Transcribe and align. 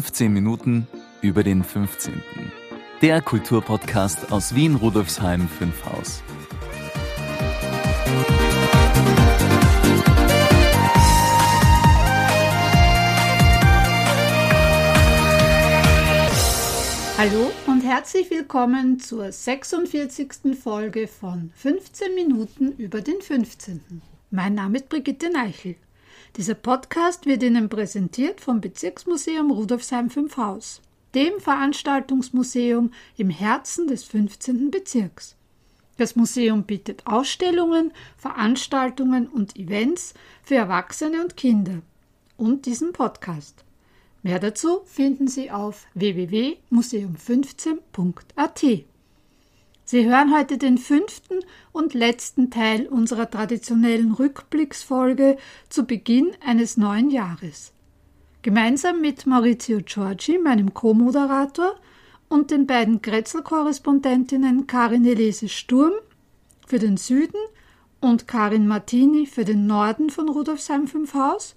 15 0.00 0.32
Minuten 0.32 0.86
über 1.20 1.42
den 1.42 1.62
15. 1.62 2.22
Der 3.02 3.20
Kulturpodcast 3.20 4.32
aus 4.32 4.54
Wien 4.54 4.76
Rudolfsheim 4.76 5.46
5 5.46 5.84
Haus. 5.84 6.22
Hallo 17.18 17.52
und 17.66 17.82
herzlich 17.82 18.30
willkommen 18.30 19.00
zur 19.00 19.30
46. 19.30 20.58
Folge 20.58 21.08
von 21.08 21.50
15 21.56 22.14
Minuten 22.14 22.72
über 22.78 23.02
den 23.02 23.20
15. 23.20 24.00
Mein 24.30 24.54
Name 24.54 24.78
ist 24.78 24.88
Brigitte 24.88 25.30
Neichel. 25.30 25.76
Dieser 26.36 26.54
Podcast 26.54 27.26
wird 27.26 27.42
Ihnen 27.42 27.68
präsentiert 27.68 28.40
vom 28.40 28.60
Bezirksmuseum 28.60 29.50
Rudolfsheim 29.50 30.10
5 30.10 30.36
Haus, 30.36 30.80
dem 31.14 31.40
Veranstaltungsmuseum 31.40 32.92
im 33.16 33.30
Herzen 33.30 33.88
des 33.88 34.04
15. 34.04 34.70
Bezirks. 34.70 35.34
Das 35.96 36.14
Museum 36.14 36.62
bietet 36.62 37.04
Ausstellungen, 37.06 37.92
Veranstaltungen 38.16 39.26
und 39.26 39.56
Events 39.56 40.14
für 40.42 40.54
Erwachsene 40.54 41.20
und 41.20 41.36
Kinder 41.36 41.82
und 42.36 42.64
diesen 42.64 42.92
Podcast. 42.92 43.64
Mehr 44.22 44.38
dazu 44.38 44.82
finden 44.84 45.26
Sie 45.26 45.50
auf 45.50 45.86
www.museum15.at. 45.94 48.84
Sie 49.90 50.08
hören 50.08 50.32
heute 50.32 50.56
den 50.56 50.78
fünften 50.78 51.40
und 51.72 51.94
letzten 51.94 52.48
Teil 52.48 52.86
unserer 52.86 53.28
traditionellen 53.28 54.12
Rückblicksfolge 54.12 55.36
zu 55.68 55.84
Beginn 55.84 56.30
eines 56.46 56.76
neuen 56.76 57.10
Jahres. 57.10 57.72
Gemeinsam 58.42 59.00
mit 59.00 59.26
Maurizio 59.26 59.80
Giorgi, 59.84 60.38
meinem 60.38 60.74
Co-Moderator, 60.74 61.74
und 62.28 62.52
den 62.52 62.68
beiden 62.68 63.02
Grätzl-Korrespondentinnen 63.02 64.68
Karin 64.68 65.04
Elese 65.04 65.48
Sturm 65.48 65.94
für 66.68 66.78
den 66.78 66.96
Süden 66.96 67.40
und 68.00 68.28
Karin 68.28 68.68
Martini 68.68 69.26
für 69.26 69.44
den 69.44 69.66
Norden 69.66 70.10
von 70.10 70.28
Rudolfsheim 70.28 70.86
5 70.86 71.14
Haus 71.14 71.56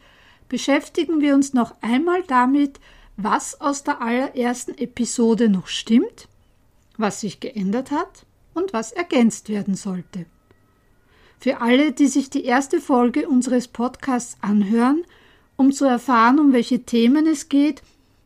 beschäftigen 0.49 1.21
wir 1.21 1.35
uns 1.35 1.53
noch 1.53 1.75
einmal 1.81 2.23
damit, 2.23 2.79
was 3.15 3.61
aus 3.61 3.83
der 3.83 4.01
allerersten 4.01 4.75
Episode 4.75 5.49
noch 5.49 5.67
stimmt, 5.67 6.27
was 7.03 7.19
sich 7.19 7.39
geändert 7.39 7.91
hat 7.91 8.25
und 8.55 8.73
was 8.73 8.91
ergänzt 8.93 9.49
werden 9.49 9.75
sollte. 9.75 10.25
Für 11.37 11.59
alle, 11.59 11.91
die 11.91 12.07
sich 12.07 12.29
die 12.29 12.45
erste 12.45 12.79
Folge 12.79 13.27
unseres 13.27 13.67
Podcasts 13.67 14.37
anhören, 14.41 15.03
um 15.57 15.73
zu 15.73 15.83
erfahren, 15.85 16.39
um 16.39 16.53
welche 16.53 16.83
Themen 16.83 17.27
es 17.27 17.49
geht 17.49 17.83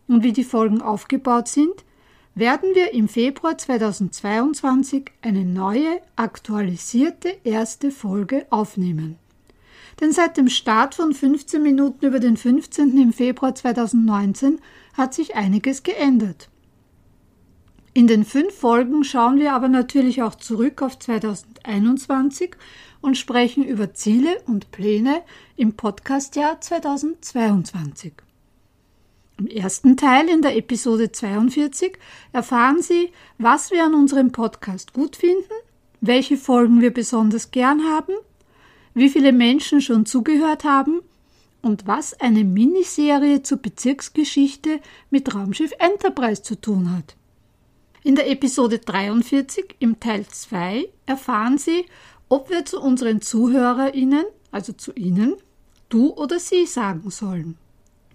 und 0.08 0.24
wie 0.24 0.32
die 0.32 0.44
Folgen 0.44 0.82
aufgebaut 0.82 1.48
sind, 1.48 1.84
werden 2.36 2.76
wir 2.76 2.94
im 2.94 3.10
Februar 3.10 3.58
2022 3.58 5.06
eine 5.24 5.44
neue, 5.44 6.00
aktualisierte 6.16 7.36
erste 7.44 7.90
Folge 7.90 8.46
aufnehmen. 8.52 9.16
Denn 10.00 10.12
seit 10.12 10.38
dem 10.38 10.50
Start 10.50 10.94
von 10.94 11.16
15 11.16 11.64
Minuten 11.64 12.06
über 12.06 12.20
den 12.20 12.38
15. 12.38 12.96
im 12.96 13.12
Februar 13.12 13.56
2019 13.56 14.60
hat 14.94 15.16
sich 15.16 15.36
einiges 15.36 15.82
geändert. 15.82 16.50
In 17.98 18.06
den 18.06 18.26
fünf 18.26 18.54
Folgen 18.54 19.04
schauen 19.04 19.40
wir 19.40 19.54
aber 19.54 19.70
natürlich 19.70 20.22
auch 20.22 20.36
zurück 20.36 20.84
auf 20.84 21.00
2021 21.00 22.52
und 23.02 23.18
sprechen 23.18 23.64
über 23.64 23.96
Ziele 23.96 24.40
und 24.46 24.70
Pläne 24.70 25.24
im 25.56 25.74
Podcastjahr 25.74 26.62
2022. 26.62 28.14
Im 29.40 29.48
ersten 29.48 29.98
Teil 29.98 30.30
in 30.30 30.44
der 30.44 30.56
Episode 30.56 31.12
42 31.12 31.98
erfahren 32.34 32.84
Sie, 32.84 33.10
was 33.40 33.72
wir 33.72 33.84
an 33.84 33.96
unserem 33.96 34.32
Podcast 34.32 34.94
gut 34.94 35.16
finden, 35.16 35.56
welche 36.00 36.38
Folgen 36.38 36.82
wir 36.82 36.94
besonders 36.94 37.50
gern 37.50 37.82
haben 37.84 38.14
wie 38.94 39.10
viele 39.10 39.32
Menschen 39.32 39.82
schon 39.82 40.06
zugehört 40.06 40.66
haben 40.66 41.02
und 41.64 41.88
was 41.88 42.14
eine 42.22 42.44
Miniserie 42.44 43.42
zur 43.42 43.58
Bezirksgeschichte 43.58 44.82
mit 45.10 45.34
Raumschiff 45.34 45.72
Enterprise 45.80 46.44
zu 46.44 46.62
tun 46.62 46.96
hat. 46.96 47.17
In 48.04 48.16
der 48.16 48.30
Episode 48.30 48.80
43 48.80 49.76
im 49.80 50.00
Teil 50.00 50.26
2 50.28 50.88
erfahren 51.06 51.58
Sie, 51.58 51.86
ob 52.30 52.50
wir 52.50 52.66
zu 52.66 52.82
unseren 52.82 53.22
ZuhörerInnen, 53.22 54.26
also 54.52 54.74
zu 54.74 54.94
Ihnen, 54.94 55.36
du 55.90 56.14
oder 56.14 56.40
sie 56.40 56.66
sagen 56.66 57.10
sollen, 57.10 57.58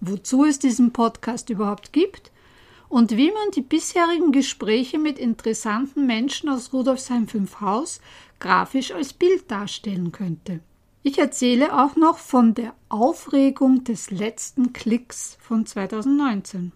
wozu 0.01 0.45
es 0.45 0.59
diesen 0.59 0.93
Podcast 0.93 1.49
überhaupt 1.49 1.93
gibt 1.93 2.31
und 2.89 3.11
wie 3.17 3.31
man 3.31 3.51
die 3.55 3.61
bisherigen 3.61 4.31
Gespräche 4.31 4.99
mit 4.99 5.17
interessanten 5.17 6.05
Menschen 6.05 6.49
aus 6.49 6.73
Rudolfsheim 6.73 7.27
5 7.27 7.61
Haus 7.61 8.01
grafisch 8.39 8.91
als 8.91 9.13
Bild 9.13 9.49
darstellen 9.49 10.11
könnte. 10.11 10.59
Ich 11.01 11.17
erzähle 11.17 11.77
auch 11.81 11.95
noch 11.95 12.17
von 12.17 12.53
der 12.53 12.73
Aufregung 12.89 13.83
des 13.83 14.11
letzten 14.11 14.73
Klicks 14.73 15.37
von 15.41 15.65
2019. 15.65 16.71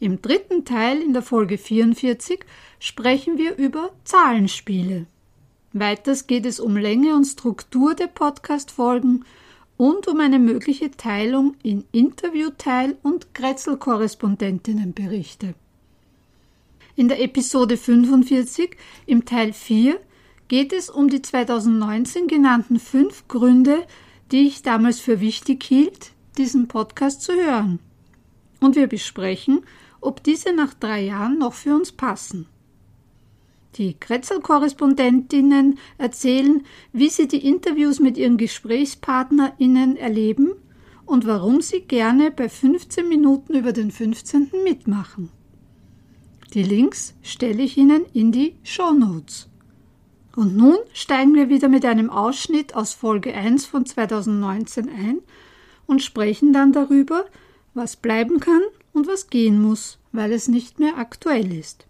Im 0.00 0.22
dritten 0.22 0.64
Teil 0.64 1.02
in 1.02 1.12
der 1.12 1.22
Folge 1.22 1.58
44 1.58 2.40
sprechen 2.78 3.38
wir 3.38 3.56
über 3.56 3.90
Zahlenspiele. 4.04 5.06
Weiters 5.72 6.26
geht 6.26 6.46
es 6.46 6.60
um 6.60 6.76
Länge 6.76 7.14
und 7.14 7.24
Struktur 7.24 7.94
der 7.94 8.06
Podcast-Folgen 8.06 9.24
und 9.76 10.06
um 10.06 10.20
eine 10.20 10.38
mögliche 10.38 10.92
Teilung 10.92 11.56
in 11.62 11.84
Interviewteil 11.90 12.96
und 13.02 13.34
Grätzl-Korrespondentinnenberichte. 13.34 15.54
In 16.96 17.08
der 17.08 17.20
Episode 17.20 17.76
45 17.76 18.76
im 19.06 19.24
Teil 19.24 19.52
4 19.52 19.98
geht 20.46 20.72
es 20.72 20.90
um 20.90 21.08
die 21.08 21.22
2019 21.22 22.28
genannten 22.28 22.78
fünf 22.78 23.26
Gründe, 23.26 23.84
die 24.30 24.46
ich 24.46 24.62
damals 24.62 25.00
für 25.00 25.20
wichtig 25.20 25.64
hielt, 25.64 26.12
diesen 26.38 26.68
Podcast 26.68 27.22
zu 27.22 27.32
hören. 27.32 27.80
Und 28.60 28.76
wir 28.76 28.86
besprechen, 28.86 29.64
ob 30.00 30.22
diese 30.22 30.52
nach 30.52 30.74
drei 30.74 31.02
Jahren 31.02 31.38
noch 31.38 31.54
für 31.54 31.74
uns 31.74 31.92
passen. 31.92 32.46
Die 33.76 33.94
Kretzel-Korrespondentinnen 33.94 35.78
erzählen, 35.98 36.64
wie 36.92 37.08
sie 37.08 37.26
die 37.26 37.44
Interviews 37.46 37.98
mit 37.98 38.16
ihren 38.16 38.36
GesprächspartnerInnen 38.36 39.96
erleben 39.96 40.52
und 41.06 41.26
warum 41.26 41.60
sie 41.60 41.80
gerne 41.80 42.30
bei 42.30 42.48
15 42.48 43.08
Minuten 43.08 43.54
über 43.54 43.72
den 43.72 43.90
15. 43.90 44.50
mitmachen. 44.62 45.30
Die 46.54 46.62
Links 46.62 47.14
stelle 47.22 47.62
ich 47.62 47.76
Ihnen 47.76 48.04
in 48.12 48.30
die 48.30 48.54
Show 48.62 48.92
Notes. 48.92 49.48
Und 50.36 50.56
nun 50.56 50.76
steigen 50.92 51.34
wir 51.34 51.48
wieder 51.48 51.68
mit 51.68 51.84
einem 51.84 52.10
Ausschnitt 52.10 52.74
aus 52.76 52.92
Folge 52.92 53.34
1 53.34 53.66
von 53.66 53.86
2019 53.86 54.88
ein 54.88 55.18
und 55.86 56.02
sprechen 56.02 56.52
dann 56.52 56.72
darüber, 56.72 57.24
was 57.74 57.96
bleiben 57.96 58.40
kann 58.40 58.62
und 58.92 59.06
was 59.06 59.28
gehen 59.28 59.60
muss, 59.60 59.98
weil 60.12 60.32
es 60.32 60.48
nicht 60.48 60.78
mehr 60.78 60.96
aktuell 60.96 61.52
ist. 61.52 61.86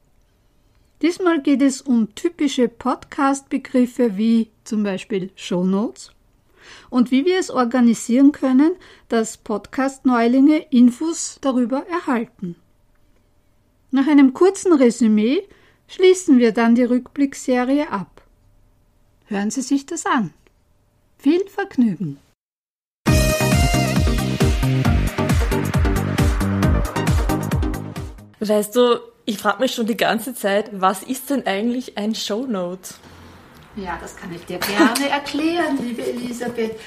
Diesmal 1.03 1.43
geht 1.43 1.61
es 1.61 1.83
um 1.83 2.15
typische 2.15 2.69
Podcast-Begriffe 2.69 4.17
wie 4.17 4.51
zum 4.65 4.83
Beispiel 4.83 5.31
Show 5.37 5.65
Notes 5.65 6.13
und 6.89 7.11
wie 7.11 7.27
wir 7.27 7.39
es 7.39 7.51
organisieren 7.51 8.33
können, 8.33 8.73
dass 9.09 9.37
Podcast-Neulinge 9.37 10.67
Infos 10.71 11.39
darüber 11.41 11.87
erhalten. 11.87 12.57
Nach 13.91 14.07
einem 14.07 14.33
kurzen 14.33 14.73
Resümee 14.73 15.43
schließen 15.89 16.39
wir 16.39 16.53
dann 16.53 16.75
die 16.75 16.85
Rückblickserie 16.85 17.91
ab. 17.91 18.23
Hören 19.27 19.51
Sie 19.51 19.63
sich 19.63 19.87
das 19.87 20.07
an. 20.07 20.33
Viel 21.19 21.47
Vergnügen! 21.49 22.19
Weißt 28.47 28.77
du, 28.77 29.01
ich 29.25 29.39
frage 29.39 29.63
mich 29.63 29.73
schon 29.73 29.87
die 29.87 29.97
ganze 29.97 30.35
Zeit, 30.35 30.69
was 30.73 31.03
ist 31.03 31.31
denn 31.31 31.47
eigentlich 31.47 31.97
ein 31.97 32.15
Shownote? 32.15 32.95
Ja, 33.77 33.99
das 34.01 34.17
kann 34.17 34.35
ich 34.35 34.45
dir 34.45 34.59
gerne 34.59 35.09
erklären, 35.09 35.79
liebe 35.83 36.03
Elisabeth. 36.03 36.79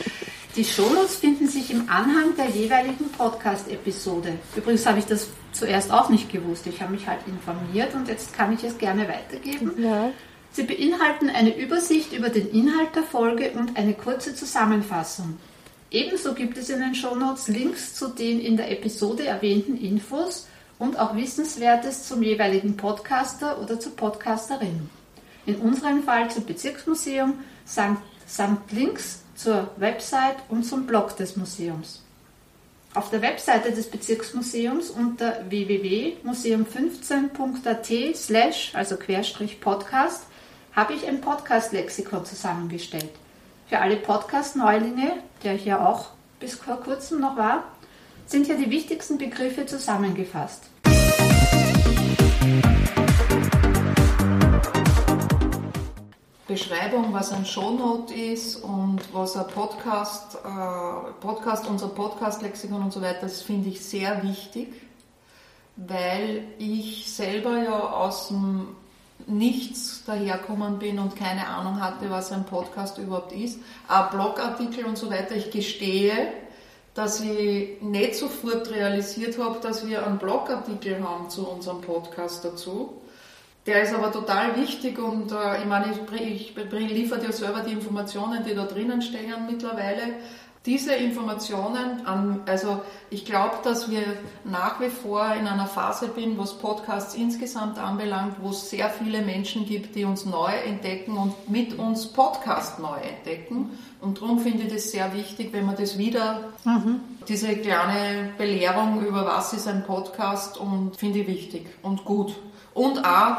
Die 0.56 0.64
Shownotes 0.64 1.16
finden 1.16 1.48
sich 1.48 1.72
im 1.72 1.90
Anhang 1.90 2.36
der 2.38 2.50
jeweiligen 2.50 3.12
Podcast-Episode. 3.12 4.34
Übrigens 4.56 4.86
habe 4.86 5.00
ich 5.00 5.06
das 5.06 5.30
zuerst 5.52 5.92
auch 5.92 6.10
nicht 6.10 6.32
gewusst. 6.32 6.68
Ich 6.68 6.80
habe 6.80 6.92
mich 6.92 7.08
halt 7.08 7.22
informiert 7.26 7.94
und 7.96 8.08
jetzt 8.08 8.36
kann 8.36 8.54
ich 8.54 8.64
es 8.64 8.78
gerne 8.78 9.08
weitergeben. 9.08 9.72
Ja. 9.82 10.12
Sie 10.52 10.64
beinhalten 10.64 11.30
eine 11.30 11.58
Übersicht 11.58 12.14
über 12.14 12.30
den 12.30 12.50
Inhalt 12.52 12.96
der 12.96 13.04
Folge 13.04 13.52
und 13.52 13.78
eine 13.78 13.94
kurze 13.94 14.36
Zusammenfassung. 14.36 15.38
Ebenso 15.90 16.36
gibt 16.36 16.58
es 16.58 16.70
in 16.70 16.82
den 16.82 16.94
Shownotes 16.94 17.48
Links 17.48 17.96
zu 17.96 18.10
den 18.10 18.40
in 18.40 18.58
der 18.58 18.72
Episode 18.72 19.26
erwähnten 19.26 19.78
Infos 19.78 20.48
und 20.80 20.98
auch 21.00 21.16
Wissenswertes 21.16 22.08
zum 22.08 22.24
jeweiligen 22.24 22.76
Podcaster 22.78 23.60
oder 23.62 23.80
zur 23.80 23.96
Podcasterin. 23.96 24.90
In 25.46 25.58
unserem 25.58 26.02
Fall 26.04 26.30
zum 26.30 26.46
Bezirksmuseum 26.46 27.36
samt, 27.66 28.00
samt 28.26 28.72
Links 28.72 29.22
zur 29.36 29.70
Website 29.78 30.38
und 30.50 30.64
zum 30.64 30.86
Blog 30.86 31.16
des 31.16 31.38
Museums. 31.38 32.04
Auf 32.94 33.10
der 33.12 33.22
Webseite 33.22 33.72
des 33.72 33.90
Bezirksmuseums 33.90 34.90
unter 34.90 35.46
www.museum15.at 35.50 38.16
slash, 38.16 38.72
also 38.74 38.98
Querstrich 38.98 39.62
Podcast, 39.62 40.24
habe 40.76 40.94
ich 40.94 41.08
ein 41.08 41.22
Podcast-Lexikon 41.22 42.26
zusammengestellt. 42.26 43.12
Für 43.68 43.80
alle 43.80 43.98
Podcast-Neulinge, 43.98 45.14
der 45.44 45.54
ich 45.56 45.66
ja 45.66 45.86
auch 45.86 46.08
bis 46.40 46.56
vor 46.56 46.82
kurzem 46.82 47.20
noch 47.20 47.38
war, 47.38 47.66
sind 48.28 48.46
hier 48.46 48.58
die 48.58 48.70
wichtigsten 48.70 49.18
Begriffe 49.18 49.66
zusammengefasst. 49.66 50.64
Beschreibung, 56.48 57.14
was 57.14 57.32
ein 57.32 57.46
Shownote 57.46 58.14
ist 58.14 58.58
und 58.58 59.02
was 59.14 59.36
ein 59.36 59.48
Podcast, 59.48 60.36
äh, 60.36 61.12
Podcast 61.22 61.68
unser 61.68 61.90
Podcast-Lexikon 61.90 62.84
und 62.84 62.94
so 62.94 63.02
weiter, 63.02 63.22
das 63.22 63.42
finde 63.42 63.70
ich 63.70 63.82
sehr 63.82 64.24
wichtig, 64.24 64.74
weil 65.76 66.44
ich 66.58 67.12
selber 67.12 67.62
ja 67.62 67.80
aus 67.80 68.30
dem 68.30 68.68
Nichts 69.26 70.04
daherkommen 70.06 70.78
bin 70.78 71.00
und 71.00 71.16
keine 71.16 71.48
Ahnung 71.48 71.82
hatte, 71.82 72.10
was 72.10 72.32
ein 72.32 72.46
Podcast 72.46 73.00
überhaupt 73.00 73.32
ist. 73.32 73.60
Auch 73.90 74.12
Blogartikel 74.12 74.86
und 74.86 74.96
so 74.96 75.10
weiter. 75.10 75.36
Ich 75.36 75.50
gestehe, 75.50 76.32
dass 76.98 77.22
ich 77.22 77.80
nicht 77.80 78.16
sofort 78.16 78.72
realisiert 78.72 79.38
habe, 79.38 79.60
dass 79.62 79.88
wir 79.88 80.04
einen 80.04 80.18
Blogartikel 80.18 81.00
haben 81.04 81.30
zu 81.30 81.48
unserem 81.48 81.80
Podcast 81.82 82.44
dazu. 82.44 83.00
Der 83.68 83.84
ist 83.84 83.94
aber 83.94 84.12
total 84.12 84.56
wichtig 84.60 84.98
und 84.98 85.32
äh, 85.32 85.60
ich 85.60 85.66
meine, 85.66 85.92
ich, 85.92 86.22
ich, 86.22 86.58
ich 86.58 86.92
liefere 86.92 87.20
dir 87.20 87.32
selber 87.32 87.60
die 87.60 87.74
Informationen, 87.74 88.44
die 88.44 88.56
da 88.56 88.66
drinnen 88.66 89.04
stehen 89.04 89.46
mittlerweile. 89.48 90.16
Diese 90.68 90.94
Informationen, 90.94 92.06
an, 92.06 92.42
also 92.46 92.82
ich 93.10 93.24
glaube, 93.24 93.56
dass 93.64 93.90
wir 93.90 94.02
nach 94.44 94.82
wie 94.82 94.90
vor 94.90 95.26
in 95.40 95.48
einer 95.48 95.66
Phase 95.66 96.10
bin, 96.10 96.38
was 96.38 96.58
Podcasts 96.58 97.16
insgesamt 97.16 97.80
anbelangt, 97.80 98.36
wo 98.42 98.50
es 98.50 98.70
sehr 98.70 98.90
viele 98.90 99.22
Menschen 99.22 99.66
gibt, 99.66 99.96
die 99.96 100.04
uns 100.04 100.26
neu 100.26 100.52
entdecken 100.52 101.16
und 101.16 101.50
mit 101.50 101.80
uns 101.80 102.08
Podcast 102.08 102.80
neu 102.80 102.98
entdecken. 102.98 103.80
Und 104.02 104.22
darum 104.22 104.40
finde 104.40 104.64
ich 104.64 104.74
das 104.74 104.92
sehr 104.92 105.14
wichtig, 105.14 105.54
wenn 105.54 105.66
man 105.66 105.78
das 105.78 105.98
wieder, 105.98 106.50
mhm. 106.66 107.00
diese 107.30 107.56
kleine 107.56 108.32
Belehrung 108.38 109.06
über 109.06 109.26
was 109.26 109.54
ist 109.54 109.70
ein 109.70 109.86
Podcast 109.86 110.58
und 110.58 110.98
finde 110.98 111.20
ich 111.20 111.28
wichtig 111.28 111.66
und 111.82 112.04
gut. 112.04 112.36
Und 112.74 113.06
auch 113.06 113.38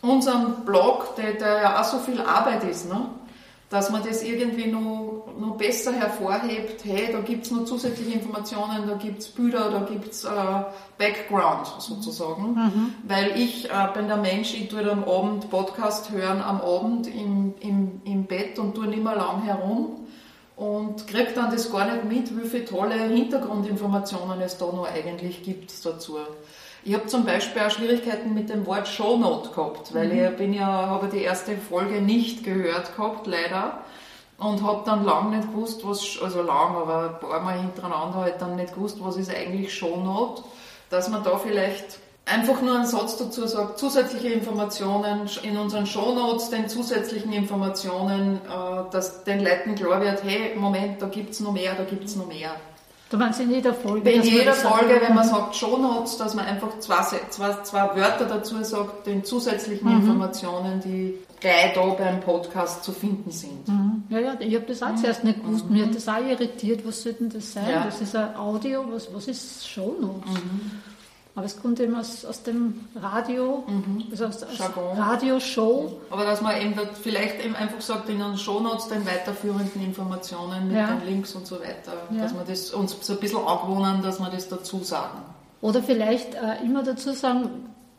unseren 0.00 0.64
Blog, 0.64 1.14
der, 1.16 1.34
der 1.34 1.60
ja 1.60 1.80
auch 1.80 1.84
so 1.84 1.98
viel 1.98 2.22
Arbeit 2.22 2.64
ist, 2.64 2.88
ne? 2.88 3.06
Dass 3.74 3.90
man 3.90 4.04
das 4.06 4.22
irgendwie 4.22 4.70
noch, 4.70 5.24
noch 5.36 5.56
besser 5.56 5.92
hervorhebt, 5.92 6.84
hey, 6.84 7.08
da 7.10 7.18
gibt 7.18 7.46
es 7.46 7.50
noch 7.50 7.64
zusätzliche 7.64 8.12
Informationen, 8.12 8.86
da 8.86 8.94
gibt 8.94 9.18
es 9.18 9.28
Bilder, 9.28 9.68
da 9.68 9.80
gibt 9.80 10.12
es 10.12 10.22
äh, 10.22 10.28
Background 10.96 11.66
sozusagen. 11.80 12.54
Mhm. 12.54 12.94
Weil 13.02 13.32
ich 13.36 13.68
äh, 13.68 13.88
bin 13.92 14.06
der 14.06 14.18
Mensch, 14.18 14.54
ich 14.54 14.68
tue 14.68 14.88
am 14.88 15.02
Abend 15.02 15.50
Podcast 15.50 16.12
hören, 16.12 16.40
am 16.40 16.60
Abend 16.60 17.08
im, 17.08 17.54
im, 17.58 18.00
im 18.04 18.26
Bett 18.26 18.60
und 18.60 18.76
tue 18.76 18.86
nicht 18.86 19.02
mehr 19.02 19.16
lang 19.16 19.42
herum 19.42 20.03
und 20.56 21.06
kriege 21.06 21.32
dann 21.34 21.50
das 21.50 21.70
gar 21.70 21.84
nicht 21.84 22.04
mit, 22.04 22.36
wie 22.42 22.48
viele 22.48 22.64
tolle 22.64 22.94
Hintergrundinformationen 22.94 24.40
es 24.40 24.56
da 24.56 24.66
noch 24.66 24.86
eigentlich 24.86 25.42
gibt 25.42 25.72
dazu. 25.84 26.18
Ich 26.84 26.94
habe 26.94 27.06
zum 27.06 27.24
Beispiel 27.24 27.62
auch 27.62 27.70
Schwierigkeiten 27.70 28.34
mit 28.34 28.50
dem 28.50 28.66
Wort 28.66 28.86
Shownote 28.86 29.50
gehabt, 29.50 29.94
weil 29.94 30.08
mhm. 30.08 30.24
ich 30.24 30.36
bin 30.36 30.52
ja, 30.52 30.66
habe 30.66 31.08
die 31.08 31.22
erste 31.22 31.56
Folge 31.56 32.00
nicht 32.00 32.44
gehört 32.44 32.94
gehabt, 32.96 33.26
leider. 33.26 33.78
Und 34.36 34.62
habe 34.62 34.82
dann 34.84 35.04
lang 35.04 35.30
nicht 35.30 35.48
gewusst, 35.48 35.86
was, 35.86 36.18
also 36.20 36.42
lang, 36.42 36.74
aber 36.74 37.10
ein 37.10 37.20
paar 37.20 37.40
Mal 37.40 37.60
hintereinander 37.60 38.16
halt 38.16 38.42
dann 38.42 38.56
nicht 38.56 38.74
gewusst, 38.74 38.98
was 39.00 39.16
ist 39.16 39.34
eigentlich 39.34 39.72
Shownote. 39.72 40.42
Dass 40.90 41.08
man 41.08 41.22
da 41.22 41.38
vielleicht 41.38 41.98
einfach 42.26 42.62
nur 42.62 42.74
einen 42.76 42.86
Satz 42.86 43.16
dazu 43.16 43.46
sagt, 43.46 43.78
zusätzliche 43.78 44.28
Informationen 44.28 45.28
in 45.42 45.56
unseren 45.56 45.86
Shownotes, 45.86 46.50
den 46.50 46.68
zusätzlichen 46.68 47.32
Informationen, 47.32 48.36
äh, 48.36 48.90
dass 48.90 49.24
den 49.24 49.44
Leuten 49.44 49.74
klar 49.74 50.00
wird, 50.00 50.22
hey, 50.24 50.56
Moment, 50.56 51.02
da 51.02 51.06
gibt 51.06 51.30
es 51.30 51.40
noch 51.40 51.52
mehr, 51.52 51.74
da 51.74 51.84
gibt 51.84 52.04
es 52.04 52.16
noch 52.16 52.26
mehr. 52.26 52.50
Du 53.10 53.18
meinst 53.18 53.38
in 53.38 53.50
jeder 53.50 53.74
Folge? 53.74 54.10
In 54.10 54.22
jeder 54.22 54.54
Folge, 54.54 55.00
wenn 55.00 55.14
man 55.14 55.24
sagt 55.24 55.54
Shownotes, 55.54 56.16
dass 56.16 56.34
man 56.34 56.46
einfach 56.46 56.78
zwei, 56.80 57.02
zwei, 57.30 57.62
zwei 57.62 57.94
Wörter 57.94 58.24
dazu 58.24 58.62
sagt, 58.64 59.06
den 59.06 59.22
zusätzlichen 59.24 59.88
mhm. 59.88 60.00
Informationen, 60.00 60.80
die 60.80 61.14
gleich 61.38 61.74
da 61.74 61.82
beim 61.90 62.20
Podcast 62.20 62.82
zu 62.82 62.92
finden 62.92 63.30
sind. 63.30 63.68
Mhm. 63.68 64.04
Ja, 64.08 64.18
ja, 64.18 64.36
ich 64.40 64.54
habe 64.54 64.64
das 64.66 64.82
auch 64.82 64.88
mhm. 64.88 64.96
zuerst 64.96 65.22
nicht 65.22 65.44
gewusst. 65.44 65.68
Mir 65.68 65.84
hat 65.86 65.94
das 65.94 66.08
auch 66.08 66.26
irritiert, 66.26 66.86
was 66.86 67.02
soll 67.02 67.12
denn 67.12 67.28
das 67.28 67.52
sein? 67.52 67.68
Ja. 67.70 67.84
Das 67.84 68.00
ist 68.00 68.16
ein 68.16 68.34
Audio, 68.34 68.84
was, 68.90 69.14
was 69.14 69.28
ist 69.28 69.68
Shownotes? 69.68 70.32
Mhm. 70.32 70.70
Aber 71.36 71.46
es 71.46 71.60
kommt 71.60 71.80
eben 71.80 71.96
aus, 71.96 72.24
aus 72.24 72.44
dem 72.44 72.86
Radio, 72.94 73.64
mhm. 73.66 74.04
also 74.10 74.26
aus, 74.26 74.42
aus 74.44 74.60
Radioshow. 74.96 76.00
Aber 76.10 76.24
dass 76.24 76.40
man 76.40 76.60
eben 76.60 76.74
vielleicht 77.02 77.44
eben 77.44 77.56
einfach 77.56 77.80
sagt, 77.80 78.08
in 78.08 78.20
den 78.20 78.38
Shownotes 78.38 78.88
den 78.88 79.04
weiterführenden 79.04 79.82
Informationen 79.82 80.68
mit 80.68 80.76
ja. 80.76 80.94
den 80.94 81.04
Links 81.06 81.34
und 81.34 81.44
so 81.46 81.56
weiter, 81.56 81.92
ja. 82.10 82.22
dass 82.22 82.34
wir 82.34 82.44
das 82.46 82.70
uns 82.70 82.96
so 83.00 83.14
ein 83.14 83.18
bisschen 83.18 83.44
angewohnen, 83.44 84.00
dass 84.02 84.20
wir 84.20 84.30
das 84.30 84.48
dazu 84.48 84.84
sagen. 84.84 85.18
Oder 85.60 85.82
vielleicht 85.82 86.34
äh, 86.34 86.64
immer 86.64 86.84
dazu 86.84 87.12
sagen, 87.12 87.48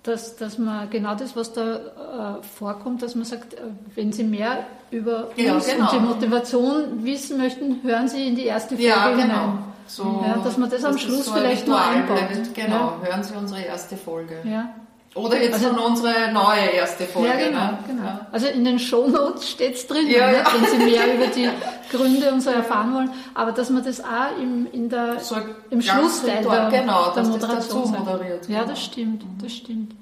dass, 0.04 0.38
dass 0.38 0.58
man 0.58 0.90
genau 0.90 1.16
das, 1.16 1.36
was 1.36 1.52
da 1.52 2.40
äh, 2.40 2.44
vorkommt, 2.44 3.02
dass 3.02 3.16
man 3.16 3.26
sagt, 3.26 3.56
äh, 3.56 3.58
wenn 3.96 4.14
Sie 4.14 4.24
mehr 4.24 4.66
über 4.92 5.30
ja, 5.36 5.56
uns 5.56 5.66
genau. 5.66 5.92
und 5.92 5.92
die 5.92 6.06
Motivation 6.06 7.04
wissen 7.04 7.38
möchten, 7.38 7.84
hören 7.84 8.08
Sie 8.08 8.28
in 8.28 8.36
die 8.36 8.46
erste 8.46 8.76
Folge 8.76 8.88
ja, 8.88 9.10
genau. 9.10 9.24
hinein. 9.24 9.75
So, 9.88 10.24
ja, 10.26 10.38
dass 10.44 10.58
man 10.58 10.70
das 10.70 10.84
am 10.84 10.98
Schluss 10.98 11.26
so 11.26 11.34
vielleicht 11.34 11.68
noch 11.68 11.80
einbaut. 11.80 12.20
Genau, 12.54 12.76
ja. 12.76 13.00
hören 13.04 13.24
Sie 13.24 13.36
unsere 13.36 13.62
erste 13.62 13.98
Folge. 13.98 14.38
Ja. 14.44 14.70
Oder 15.16 15.42
jetzt 15.42 15.64
also, 15.66 15.82
unsere 15.82 16.34
neue 16.34 16.72
erste 16.74 17.06
Folge. 17.06 17.30
Ja, 17.30 17.36
genau. 17.36 17.60
Ne? 17.60 17.78
genau. 17.88 18.04
Ja. 18.04 18.28
Also 18.34 18.48
in 18.48 18.66
den 18.66 18.80
Shownotes 18.80 19.50
steht 19.50 19.76
es 19.76 19.88
drin, 19.88 20.10
ja, 20.10 20.30
ne? 20.30 20.44
wenn 20.54 20.70
Sie 20.70 20.86
mehr 20.86 21.16
über 21.16 21.28
die 21.28 21.50
Gründe 21.96 22.34
und 22.34 22.42
so 22.42 22.50
erfahren 22.50 22.94
wollen. 22.94 23.10
Aber 23.34 23.54
dass 23.54 23.70
man 23.70 23.82
das 23.82 24.02
auch 24.02 24.38
im, 24.38 24.68
in 24.74 24.90
der, 24.90 25.22
so 25.22 25.38
im 25.70 25.82
Schlussteil 25.82 26.44
der, 26.44 26.70
genau, 26.70 27.12
der 27.12 27.24
Moderation 27.24 27.94
das 27.94 28.00
moderiert. 28.00 28.50
Ja, 28.50 28.66
das 28.66 28.84
stimmt, 28.84 29.24
das 29.42 29.54
stimmt. 29.54 29.96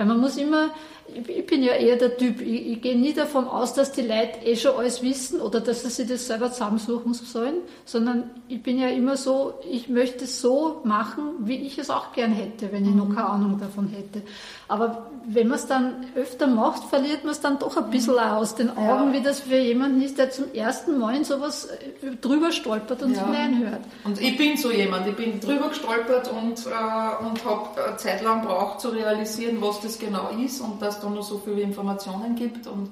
Weil 0.00 0.06
man 0.06 0.18
muss 0.18 0.38
immer, 0.38 0.70
ich 1.14 1.44
bin 1.44 1.62
ja 1.62 1.74
eher 1.74 1.96
der 1.96 2.16
Typ, 2.16 2.40
ich, 2.40 2.68
ich, 2.68 2.80
gehe 2.80 2.98
nie 2.98 3.12
davon 3.12 3.46
aus, 3.46 3.74
dass 3.74 3.92
die 3.92 4.00
Leute 4.00 4.38
eh 4.46 4.56
schon 4.56 4.74
alles 4.76 5.02
wissen 5.02 5.42
oder 5.42 5.60
dass 5.60 5.82
sie 5.82 5.90
sich 5.90 6.08
das 6.08 6.26
selber 6.26 6.50
zusammensuchen 6.50 7.12
sollen, 7.12 7.56
sondern 7.84 8.30
ich 8.48 8.62
bin 8.62 8.78
ja 8.78 8.88
immer 8.88 9.18
so, 9.18 9.52
ich 9.70 9.90
möchte 9.90 10.24
es 10.24 10.40
so 10.40 10.80
machen, 10.84 11.34
wie 11.40 11.56
ich 11.56 11.76
es 11.76 11.90
auch 11.90 12.14
gern 12.14 12.32
hätte, 12.32 12.72
wenn 12.72 12.88
ich 12.88 12.94
noch 12.94 13.14
keine 13.14 13.28
Ahnung 13.28 13.58
davon 13.60 13.88
hätte. 13.88 14.22
Aber 14.68 15.10
wenn 15.26 15.48
man 15.48 15.58
es 15.58 15.66
dann 15.66 16.06
öfter 16.14 16.46
macht, 16.46 16.84
verliert 16.84 17.24
man 17.24 17.32
es 17.32 17.40
dann 17.40 17.58
doch 17.58 17.76
ein 17.76 17.90
bisschen 17.90 18.18
aus 18.18 18.54
den 18.54 18.70
Augen, 18.70 19.08
ja. 19.08 19.12
wie 19.12 19.22
das 19.22 19.40
für 19.40 19.58
jemanden 19.58 20.00
ist, 20.00 20.16
der 20.16 20.30
zum 20.30 20.54
ersten 20.54 20.98
Mal 20.98 21.16
in 21.16 21.24
sowas 21.24 21.66
äh, 21.66 22.16
drüber 22.20 22.52
stolpert 22.52 23.02
und 23.02 23.16
ja. 23.16 23.26
hineinhört. 23.26 23.80
Und 24.04 24.20
ich 24.20 24.36
bin 24.38 24.56
so 24.56 24.70
jemand, 24.70 25.06
ich 25.08 25.16
bin 25.16 25.40
drüber 25.40 25.68
gestolpert 25.68 26.30
und, 26.30 26.66
äh, 26.66 27.24
und 27.24 27.44
habe 27.44 27.96
Zeit 27.96 28.22
lang 28.22 28.42
braucht 28.46 28.80
zu 28.80 28.88
realisieren, 28.88 29.58
was 29.60 29.80
das 29.80 29.89
genau 29.98 30.30
ist 30.30 30.60
und 30.60 30.80
dass 30.80 31.00
da 31.00 31.08
noch 31.08 31.22
so 31.22 31.40
viele 31.44 31.60
Informationen 31.62 32.34
gibt 32.34 32.66
und 32.66 32.90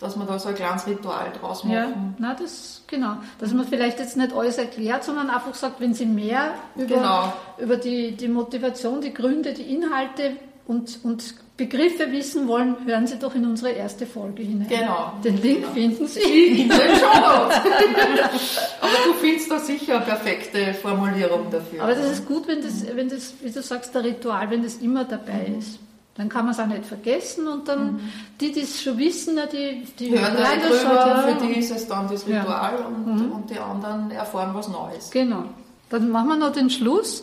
dass 0.00 0.16
man 0.16 0.26
da 0.26 0.38
so 0.38 0.50
ein 0.50 0.54
kleines 0.54 0.86
Ritual 0.86 1.32
draus 1.40 1.64
machen. 1.64 1.74
Ja, 1.74 1.88
na, 2.18 2.34
das, 2.34 2.82
genau. 2.86 3.16
Dass 3.38 3.52
man 3.52 3.66
vielleicht 3.66 3.98
jetzt 3.98 4.16
nicht 4.16 4.32
alles 4.32 4.58
erklärt, 4.58 5.04
sondern 5.04 5.28
einfach 5.28 5.54
sagt, 5.54 5.80
wenn 5.80 5.94
Sie 5.94 6.06
mehr 6.06 6.54
über, 6.76 6.96
genau. 6.96 7.32
über 7.58 7.76
die, 7.76 8.12
die 8.12 8.28
Motivation, 8.28 9.00
die 9.00 9.12
Gründe, 9.12 9.52
die 9.54 9.74
Inhalte 9.74 10.36
und, 10.66 11.00
und 11.02 11.34
Begriffe 11.56 12.12
wissen 12.12 12.46
wollen, 12.46 12.76
hören 12.86 13.08
Sie 13.08 13.18
doch 13.18 13.34
in 13.34 13.44
unsere 13.44 13.72
erste 13.72 14.06
Folge 14.06 14.44
hinein. 14.44 14.68
Genau. 14.68 15.14
Den 15.24 15.42
Link 15.42 15.62
genau. 15.62 15.72
finden 15.72 16.06
Sie 16.06 16.20
in 16.60 16.68
den 16.68 16.78
Shownotes. 16.78 17.56
Aber 18.80 18.92
du 19.04 19.14
findest 19.20 19.50
da 19.50 19.58
sicher 19.58 19.96
eine 19.96 20.04
perfekte 20.04 20.74
Formulierung 20.74 21.50
dafür. 21.50 21.82
Aber 21.82 21.94
das 21.96 22.12
ist 22.12 22.26
gut, 22.26 22.46
wenn 22.46 22.62
das, 22.62 22.86
wenn 22.94 23.08
das, 23.08 23.34
wie 23.42 23.50
du 23.50 23.60
sagst, 23.60 23.92
der 23.92 24.04
Ritual, 24.04 24.48
wenn 24.50 24.62
das 24.62 24.76
immer 24.76 25.04
dabei 25.04 25.48
mhm. 25.48 25.58
ist. 25.58 25.80
Dann 26.18 26.28
kann 26.28 26.46
man 26.46 26.52
es 26.52 26.58
auch 26.58 26.66
nicht 26.66 26.84
vergessen 26.84 27.46
und 27.46 27.68
dann 27.68 27.92
mhm. 27.92 28.00
die, 28.40 28.50
die 28.50 28.62
es 28.62 28.82
schon 28.82 28.98
wissen, 28.98 29.38
die, 29.52 29.86
die 30.00 30.10
hören 30.10 30.36
halt 30.36 30.64
drüber, 30.64 30.76
schon, 30.76 30.90
ja. 30.90 31.18
für 31.18 31.46
die 31.46 31.60
ist 31.60 31.70
es 31.70 31.86
dann 31.86 32.08
das 32.08 32.26
Ritual 32.26 32.74
ja. 32.76 32.86
und, 32.86 33.06
mhm. 33.06 33.32
und 33.32 33.48
die 33.48 33.56
anderen 33.56 34.10
erfahren 34.10 34.50
was 34.52 34.66
Neues. 34.66 35.12
Genau. 35.12 35.44
Dann 35.90 36.10
machen 36.10 36.28
wir 36.30 36.36
noch 36.36 36.50
den 36.50 36.70
Schluss. 36.70 37.22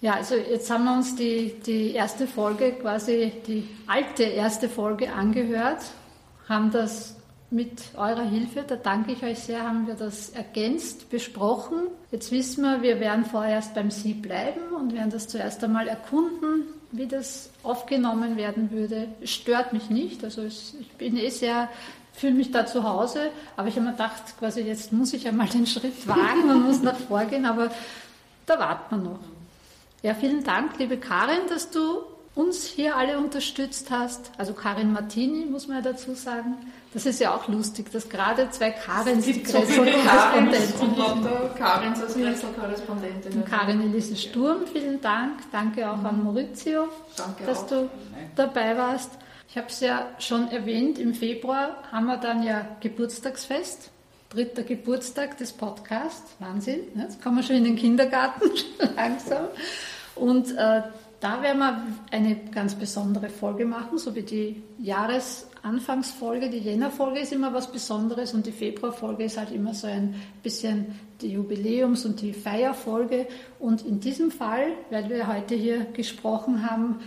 Ja, 0.00 0.14
also 0.14 0.34
jetzt 0.34 0.68
haben 0.68 0.84
wir 0.84 0.94
uns 0.94 1.14
die, 1.14 1.54
die 1.64 1.92
erste 1.92 2.26
Folge, 2.26 2.72
quasi 2.72 3.32
die 3.46 3.68
alte 3.86 4.24
erste 4.24 4.68
Folge 4.68 5.12
angehört, 5.12 5.84
haben 6.48 6.72
das 6.72 7.17
mit 7.50 7.94
eurer 7.96 8.28
Hilfe, 8.28 8.64
da 8.66 8.76
danke 8.76 9.12
ich 9.12 9.22
euch 9.22 9.38
sehr, 9.38 9.66
haben 9.66 9.86
wir 9.86 9.94
das 9.94 10.30
ergänzt, 10.30 11.08
besprochen. 11.10 11.84
Jetzt 12.10 12.30
wissen 12.30 12.62
wir, 12.62 12.82
wir 12.82 13.00
werden 13.00 13.24
vorerst 13.24 13.74
beim 13.74 13.90
Sie 13.90 14.14
bleiben 14.14 14.60
und 14.78 14.92
werden 14.92 15.10
das 15.10 15.28
zuerst 15.28 15.64
einmal 15.64 15.88
erkunden, 15.88 16.64
wie 16.92 17.06
das 17.06 17.50
aufgenommen 17.62 18.36
werden 18.36 18.70
würde. 18.70 19.08
Es 19.22 19.30
stört 19.30 19.72
mich 19.72 19.88
nicht, 19.88 20.24
also 20.24 20.42
ich 20.42 20.74
bin 20.98 21.16
eh 21.16 21.30
sehr 21.30 21.68
fühle 22.18 22.34
mich 22.34 22.50
da 22.50 22.66
zu 22.66 22.82
Hause, 22.82 23.30
aber 23.56 23.68
ich 23.68 23.76
habe 23.76 23.86
mir 23.86 23.92
gedacht, 23.92 24.22
quasi 24.38 24.62
jetzt 24.62 24.92
muss 24.92 25.12
ich 25.12 25.26
einmal 25.28 25.48
den 25.48 25.66
Schritt 25.66 26.06
wagen 26.06 26.50
und 26.50 26.66
muss 26.66 26.82
nach 26.82 26.96
vorgehen, 26.96 27.46
aber 27.46 27.70
da 28.44 28.58
wartet 28.58 28.90
man 28.90 29.04
noch. 29.04 29.20
Ja, 30.02 30.14
vielen 30.14 30.44
Dank, 30.44 30.78
liebe 30.78 30.96
Karin, 30.96 31.46
dass 31.48 31.70
du 31.70 32.02
uns 32.34 32.66
hier 32.66 32.96
alle 32.96 33.18
unterstützt 33.18 33.90
hast. 33.90 34.30
Also 34.38 34.52
Karin 34.52 34.92
Martini, 34.92 35.44
muss 35.46 35.66
man 35.66 35.78
ja 35.78 35.82
dazu 35.82 36.14
sagen. 36.14 36.54
Das 36.94 37.04
ist 37.04 37.20
ja 37.20 37.34
auch 37.34 37.48
lustig, 37.48 37.92
dass 37.92 38.08
gerade 38.08 38.48
zwei 38.50 38.70
Karins 38.70 39.24
die 39.26 39.42
Kretzel-Korrespondentin 39.42 40.78
sind. 40.78 41.56
Karins 41.56 42.00
als 42.00 42.14
Kretzel-Korrespondentin. 42.14 43.32
Und 43.32 43.46
Karin 43.46 43.80
Elise 43.82 44.16
Sturm, 44.16 44.66
vielen 44.72 45.00
Dank. 45.00 45.40
Danke 45.52 45.90
auch 45.90 46.02
an 46.02 46.24
Maurizio, 46.24 46.88
Danke 47.16 47.44
dass 47.44 47.64
auch. 47.64 47.68
du 47.68 47.90
dabei 48.36 48.76
warst. 48.76 49.10
Ich 49.50 49.56
habe 49.56 49.68
es 49.68 49.80
ja 49.80 50.06
schon 50.18 50.48
erwähnt, 50.50 50.98
im 50.98 51.14
Februar 51.14 51.76
haben 51.90 52.06
wir 52.06 52.18
dann 52.18 52.42
ja 52.42 52.66
Geburtstagsfest. 52.80 53.90
Dritter 54.30 54.62
Geburtstag 54.62 55.38
des 55.38 55.52
Podcasts. 55.52 56.34
Wahnsinn. 56.38 56.80
Ne? 56.94 57.04
Jetzt 57.04 57.22
kommen 57.22 57.36
wir 57.36 57.42
schon 57.42 57.56
in 57.56 57.64
den 57.64 57.76
Kindergarten 57.76 58.50
langsam. 58.96 59.46
Und 60.14 60.54
äh, 60.56 60.82
da 61.20 61.42
werden 61.42 61.58
wir 61.58 61.82
eine 62.10 62.36
ganz 62.52 62.74
besondere 62.74 63.28
Folge 63.28 63.64
machen, 63.64 63.98
so 63.98 64.14
wie 64.14 64.22
die 64.22 64.62
Jahresanfangsfolge. 64.78 66.48
Die 66.48 66.58
Jännerfolge 66.58 67.20
ist 67.20 67.32
immer 67.32 67.52
was 67.52 67.72
Besonderes 67.72 68.34
und 68.34 68.46
die 68.46 68.52
Februarfolge 68.52 69.24
ist 69.24 69.36
halt 69.36 69.50
immer 69.50 69.74
so 69.74 69.88
ein 69.88 70.14
bisschen 70.42 70.98
die 71.20 71.36
Jubiläums- 71.36 72.06
und 72.06 72.20
die 72.20 72.32
Feierfolge. 72.32 73.26
Und 73.58 73.84
in 73.84 73.98
diesem 73.98 74.30
Fall, 74.30 74.68
weil 74.90 75.08
wir 75.08 75.26
heute 75.26 75.56
hier 75.56 75.86
gesprochen 75.86 76.70
haben, 76.70 77.00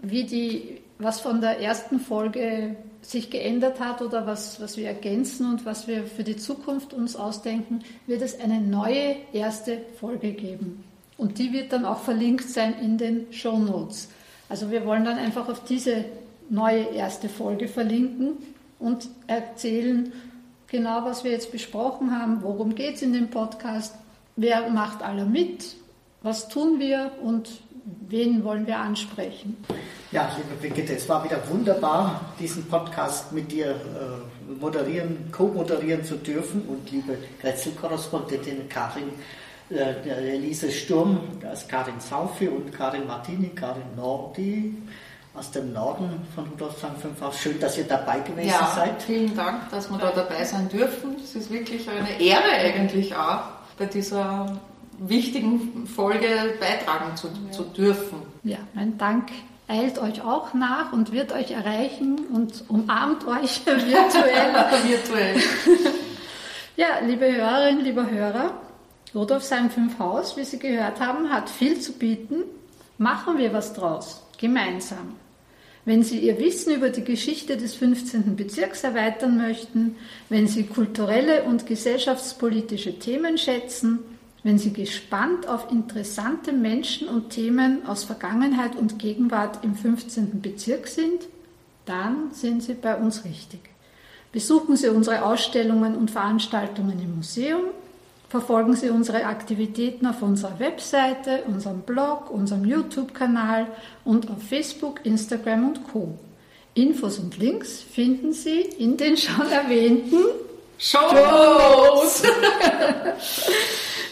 wie 0.00 0.24
die 0.24 0.82
was 1.02 1.20
von 1.20 1.40
der 1.40 1.60
ersten 1.60 1.98
Folge 1.98 2.76
sich 3.02 3.30
geändert 3.30 3.80
hat 3.80 4.00
oder 4.00 4.26
was, 4.26 4.60
was 4.60 4.76
wir 4.76 4.86
ergänzen 4.86 5.50
und 5.50 5.66
was 5.66 5.88
wir 5.88 6.04
für 6.04 6.22
die 6.22 6.36
Zukunft 6.36 6.94
uns 6.94 7.16
ausdenken, 7.16 7.80
wird 8.06 8.22
es 8.22 8.38
eine 8.38 8.60
neue 8.60 9.16
erste 9.32 9.78
Folge 9.98 10.32
geben. 10.32 10.84
Und 11.22 11.38
die 11.38 11.52
wird 11.52 11.72
dann 11.72 11.84
auch 11.84 12.00
verlinkt 12.00 12.48
sein 12.48 12.74
in 12.82 12.98
den 12.98 13.32
Show 13.32 13.56
Notes. 13.56 14.08
Also 14.48 14.72
wir 14.72 14.84
wollen 14.84 15.04
dann 15.04 15.18
einfach 15.18 15.48
auf 15.48 15.62
diese 15.62 16.04
neue 16.50 16.82
erste 16.82 17.28
Folge 17.28 17.68
verlinken 17.68 18.38
und 18.80 19.08
erzählen 19.28 20.12
genau, 20.66 21.04
was 21.04 21.22
wir 21.22 21.30
jetzt 21.30 21.52
besprochen 21.52 22.10
haben, 22.10 22.42
worum 22.42 22.74
geht 22.74 22.96
es 22.96 23.02
in 23.02 23.12
dem 23.12 23.30
Podcast, 23.30 23.94
wer 24.34 24.68
macht 24.70 25.00
alle 25.04 25.24
mit, 25.24 25.76
was 26.22 26.48
tun 26.48 26.80
wir 26.80 27.12
und 27.22 27.48
wen 28.08 28.42
wollen 28.42 28.66
wir 28.66 28.78
ansprechen. 28.78 29.56
Ja, 30.10 30.28
liebe 30.36 30.60
Brigitte, 30.60 30.96
es 30.96 31.08
war 31.08 31.22
wieder 31.22 31.38
wunderbar, 31.48 32.32
diesen 32.40 32.64
Podcast 32.64 33.30
mit 33.30 33.52
dir 33.52 33.70
äh, 33.70 34.52
moderieren, 34.60 35.30
co-moderieren 35.30 36.04
zu 36.04 36.16
dürfen. 36.16 36.62
Und 36.62 36.90
liebe 36.90 37.16
Grätzl-Korrespondentin 37.40 38.68
Karin, 38.68 39.10
äh, 39.74 40.34
Elise 40.34 40.70
Sturm, 40.70 41.20
da 41.40 41.52
ist 41.52 41.68
Karin 41.68 41.98
Saufi 41.98 42.48
und 42.48 42.72
Karin 42.72 43.06
Martini, 43.06 43.48
Karin 43.48 43.82
Nordi 43.96 44.74
aus 45.34 45.50
dem 45.50 45.72
Norden 45.72 46.10
von 46.34 46.44
Rudolfsheim 46.46 46.94
5 46.96 47.22
auch. 47.22 47.32
Schön, 47.32 47.58
dass 47.58 47.78
ihr 47.78 47.84
dabei 47.84 48.20
gewesen 48.20 48.48
ja, 48.48 48.70
seid. 48.74 49.02
Vielen 49.02 49.34
Dank, 49.34 49.70
dass 49.70 49.90
wir 49.90 49.98
da 49.98 50.10
dabei 50.10 50.44
sein 50.44 50.68
dürfen. 50.68 51.16
Es 51.22 51.34
ist 51.34 51.50
wirklich 51.50 51.88
eine 51.88 52.20
Ehre 52.20 52.50
eigentlich 52.50 53.14
auch, 53.16 53.44
bei 53.78 53.86
dieser 53.86 54.60
wichtigen 54.98 55.86
Folge 55.86 56.28
beitragen 56.60 57.16
zu, 57.16 57.28
ja. 57.28 57.52
zu 57.52 57.62
dürfen. 57.64 58.22
Ja, 58.44 58.58
mein 58.74 58.98
Dank 58.98 59.30
eilt 59.68 59.98
euch 59.98 60.22
auch 60.22 60.52
nach 60.52 60.92
und 60.92 61.12
wird 61.12 61.32
euch 61.32 61.52
erreichen 61.52 62.26
und 62.32 62.64
umarmt 62.68 63.26
euch 63.26 63.62
virtuell. 63.66 64.52
virtuell. 64.84 65.36
ja, 66.76 66.98
liebe 67.06 67.32
Hörerinnen, 67.32 67.84
lieber 67.84 68.10
Hörer, 68.10 68.52
Rudolfsheim 69.14 69.68
5 69.68 69.98
Haus, 69.98 70.36
wie 70.36 70.44
Sie 70.44 70.58
gehört 70.58 71.00
haben, 71.00 71.30
hat 71.30 71.50
viel 71.50 71.78
zu 71.78 71.92
bieten. 71.92 72.44
Machen 72.96 73.36
wir 73.36 73.52
was 73.52 73.74
draus, 73.74 74.22
gemeinsam. 74.38 75.16
Wenn 75.84 76.02
Sie 76.02 76.18
Ihr 76.20 76.38
Wissen 76.38 76.74
über 76.74 76.88
die 76.88 77.04
Geschichte 77.04 77.56
des 77.56 77.74
15. 77.74 78.36
Bezirks 78.36 78.84
erweitern 78.84 79.36
möchten, 79.36 79.96
wenn 80.28 80.46
Sie 80.46 80.64
kulturelle 80.64 81.42
und 81.42 81.66
gesellschaftspolitische 81.66 82.98
Themen 82.98 83.36
schätzen, 83.36 83.98
wenn 84.44 84.58
Sie 84.58 84.72
gespannt 84.72 85.46
auf 85.46 85.70
interessante 85.70 86.52
Menschen 86.52 87.08
und 87.08 87.30
Themen 87.30 87.84
aus 87.86 88.04
Vergangenheit 88.04 88.76
und 88.76 88.98
Gegenwart 88.98 89.62
im 89.62 89.74
15. 89.74 90.40
Bezirk 90.40 90.86
sind, 90.86 91.28
dann 91.84 92.32
sind 92.32 92.62
Sie 92.62 92.74
bei 92.74 92.96
uns 92.96 93.24
richtig. 93.24 93.60
Besuchen 94.30 94.76
Sie 94.76 94.88
unsere 94.88 95.24
Ausstellungen 95.24 95.96
und 95.96 96.10
Veranstaltungen 96.10 97.00
im 97.02 97.16
Museum, 97.16 97.64
verfolgen 98.32 98.74
Sie 98.74 98.88
unsere 98.88 99.26
Aktivitäten 99.26 100.06
auf 100.06 100.22
unserer 100.22 100.58
Webseite, 100.58 101.42
unserem 101.48 101.82
Blog, 101.82 102.30
unserem 102.30 102.64
YouTube-Kanal 102.64 103.66
und 104.06 104.30
auf 104.30 104.42
Facebook, 104.48 105.04
Instagram 105.04 105.68
und 105.68 105.92
Co. 105.92 106.18
Infos 106.72 107.18
und 107.18 107.36
Links 107.36 107.82
finden 107.82 108.32
Sie 108.32 108.60
in 108.60 108.96
den 108.96 109.18
schon 109.18 109.52
erwähnten 109.52 110.16
Shows. 110.78 112.22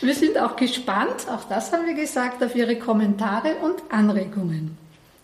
Wir 0.03 0.15
sind 0.15 0.37
auch 0.37 0.55
gespannt, 0.55 1.27
auch 1.31 1.45
das 1.45 1.73
haben 1.73 1.87
wir 1.87 1.95
gesagt, 1.95 2.45
auf 2.45 2.55
Ihre 2.55 2.77
Kommentare 2.77 3.55
und 3.62 3.77
Anregungen. 3.89 4.77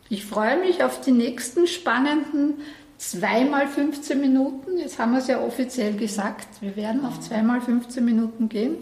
Ich 0.08 0.24
freue 0.24 0.58
mich 0.58 0.82
auf 0.82 1.02
die 1.02 1.12
nächsten 1.12 1.66
spannenden 1.66 2.54
zweimal 2.98 3.66
15 3.66 4.20
Minuten. 4.20 4.78
Jetzt 4.78 4.98
haben 4.98 5.12
wir 5.12 5.18
es 5.18 5.26
ja 5.26 5.40
offiziell 5.40 5.94
gesagt, 5.94 6.46
wir 6.60 6.76
werden 6.76 7.04
auf 7.04 7.20
zweimal 7.20 7.60
15 7.60 8.04
Minuten 8.04 8.48
gehen. 8.48 8.76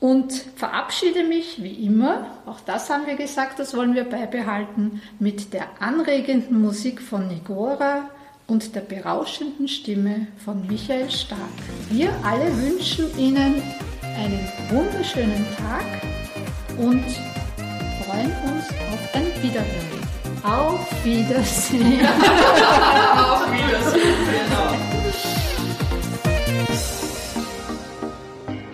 Und 0.00 0.32
verabschiede 0.56 1.22
mich 1.22 1.62
wie 1.62 1.86
immer, 1.86 2.26
auch 2.44 2.58
das 2.58 2.90
haben 2.90 3.06
wir 3.06 3.14
gesagt, 3.14 3.60
das 3.60 3.76
wollen 3.76 3.94
wir 3.94 4.02
beibehalten, 4.02 5.00
mit 5.20 5.52
der 5.52 5.80
anregenden 5.80 6.60
Musik 6.60 7.00
von 7.00 7.28
Nigora 7.28 8.10
und 8.48 8.74
der 8.74 8.80
berauschenden 8.80 9.68
Stimme 9.68 10.26
von 10.44 10.66
Michael 10.66 11.08
Stark. 11.08 11.38
Wir 11.88 12.10
alle 12.24 12.50
wünschen 12.60 13.16
Ihnen 13.16 13.62
einen 14.02 14.48
wunderschönen 14.70 15.46
Tag 15.56 15.84
und 16.78 17.04
freuen 18.04 18.32
uns 18.52 18.68
auf 18.92 19.14
ein 19.14 19.26
Wiederhören. 19.40 20.02
Auf 20.42 21.04
Wiedersehen. 21.04 22.00